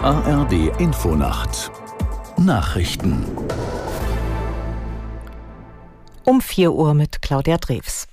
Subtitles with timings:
[0.00, 1.70] ARD Infonacht
[2.36, 3.26] Nachrichten
[6.24, 8.06] um 4 Uhr mit Claudia Drews.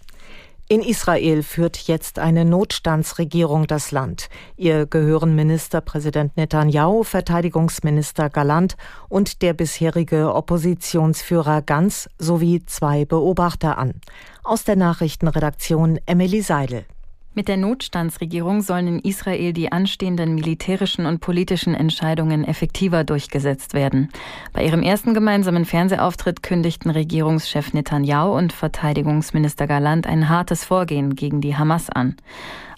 [0.67, 4.29] In Israel führt jetzt eine Notstandsregierung das Land.
[4.57, 8.75] Ihr gehören Ministerpräsident Netanyahu, Verteidigungsminister Galant
[9.09, 14.01] und der bisherige Oppositionsführer Ganz sowie zwei Beobachter an.
[14.43, 16.85] Aus der Nachrichtenredaktion Emily Seidel.
[17.33, 24.09] Mit der Notstandsregierung sollen in Israel die anstehenden militärischen und politischen Entscheidungen effektiver durchgesetzt werden.
[24.51, 31.39] Bei ihrem ersten gemeinsamen Fernsehauftritt kündigten Regierungschef Netanyahu und Verteidigungsminister Galant ein hartes Vorgehen gegen
[31.39, 32.17] die Hamas an.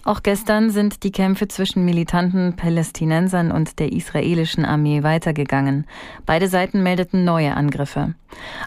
[0.04, 5.86] Auch gestern sind die Kämpfe zwischen militanten Palästinensern und der israelischen Armee weitergegangen.
[6.26, 8.14] Beide Seiten meldeten neue Angriffe.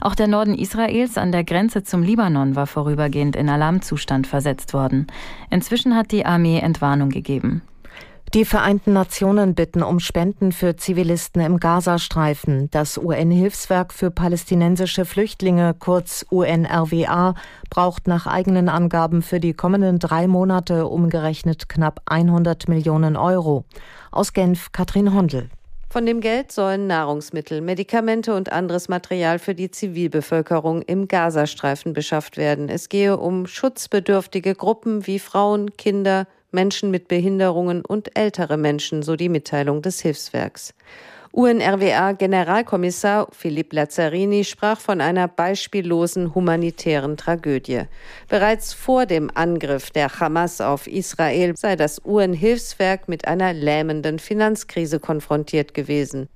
[0.01, 5.05] Auch der Norden Israels an der Grenze zum Libanon war vorübergehend in Alarmzustand versetzt worden.
[5.51, 7.61] Inzwischen hat die Armee Entwarnung gegeben.
[8.37, 12.69] Die Vereinten Nationen bitten um Spenden für Zivilisten im Gazastreifen.
[12.69, 17.33] Das UN-Hilfswerk für palästinensische Flüchtlinge, kurz UNRWA,
[17.71, 23.65] braucht nach eigenen Angaben für die kommenden drei Monate umgerechnet knapp 100 Millionen Euro.
[24.11, 25.49] Aus Genf Katrin Hondel.
[25.89, 32.37] Von dem Geld sollen Nahrungsmittel, Medikamente und anderes Material für die Zivilbevölkerung im Gazastreifen beschafft
[32.37, 32.69] werden.
[32.69, 36.27] Es gehe um schutzbedürftige Gruppen wie Frauen, Kinder,
[36.57, 40.73] Menschen mit Behinderungen und ältere Menschen, so die Mitteilung des Hilfswerks.
[41.31, 47.83] UNRWA-Generalkommissar Philipp Lazzarini sprach von einer beispiellosen humanitären Tragödie.
[48.27, 54.99] Bereits vor dem Angriff der Hamas auf Israel sei das UN-Hilfswerk mit einer lähmenden Finanzkrise
[54.99, 56.27] konfrontiert gewesen.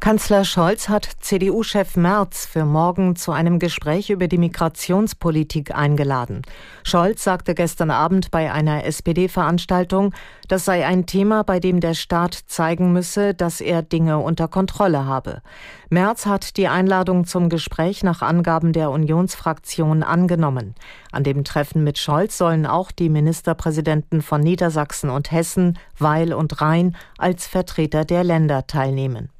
[0.00, 6.42] Kanzler Scholz hat CDU-Chef Merz für morgen zu einem Gespräch über die Migrationspolitik eingeladen.
[6.84, 10.14] Scholz sagte gestern Abend bei einer SPD-Veranstaltung,
[10.46, 15.04] das sei ein Thema, bei dem der Staat zeigen müsse, dass er Dinge unter Kontrolle
[15.04, 15.42] habe.
[15.90, 20.76] Merz hat die Einladung zum Gespräch nach Angaben der Unionsfraktion angenommen.
[21.10, 26.60] An dem Treffen mit Scholz sollen auch die Ministerpräsidenten von Niedersachsen und Hessen, Weil und
[26.60, 29.30] Rhein als Vertreter der Länder teilnehmen.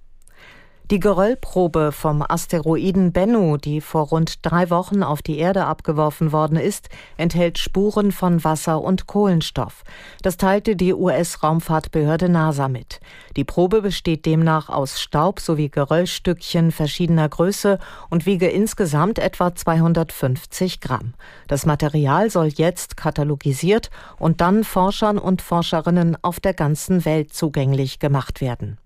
[0.90, 6.56] Die Geröllprobe vom Asteroiden Bennu, die vor rund drei Wochen auf die Erde abgeworfen worden
[6.56, 6.88] ist,
[7.18, 9.84] enthält Spuren von Wasser und Kohlenstoff.
[10.22, 13.00] Das teilte die US-Raumfahrtbehörde NASA mit.
[13.36, 17.78] Die Probe besteht demnach aus Staub sowie Geröllstückchen verschiedener Größe
[18.08, 21.12] und wiege insgesamt etwa 250 Gramm.
[21.48, 27.98] Das Material soll jetzt katalogisiert und dann Forschern und Forscherinnen auf der ganzen Welt zugänglich
[27.98, 28.78] gemacht werden.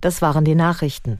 [0.00, 1.18] Das waren die Nachrichten.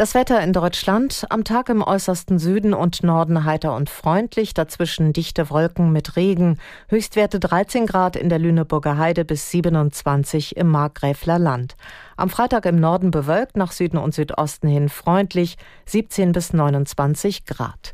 [0.00, 5.12] Das Wetter in Deutschland am Tag im äußersten Süden und Norden heiter und freundlich, dazwischen
[5.12, 11.38] dichte Wolken mit Regen, Höchstwerte 13 Grad in der Lüneburger Heide bis 27 im Markgräfler
[11.38, 11.76] Land.
[12.16, 17.92] Am Freitag im Norden bewölkt, nach Süden und Südosten hin freundlich, 17 bis 29 Grad.